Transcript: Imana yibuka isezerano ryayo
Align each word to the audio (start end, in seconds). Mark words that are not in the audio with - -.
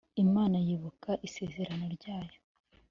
Imana 0.23 0.57
yibuka 0.65 1.11
isezerano 1.27 1.85
ryayo 1.95 2.37